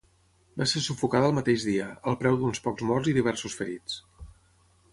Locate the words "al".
2.13-2.17